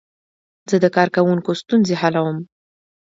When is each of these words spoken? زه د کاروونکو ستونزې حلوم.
زه 0.69 0.75
د 0.83 0.85
کاروونکو 0.95 1.51
ستونزې 1.61 1.95
حلوم. 2.01 2.37